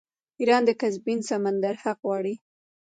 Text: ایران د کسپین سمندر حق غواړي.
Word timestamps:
ایران 0.39 0.61
د 0.65 0.71
کسپین 0.81 1.19
سمندر 1.29 1.73
حق 1.83 1.97
غواړي. 2.05 2.35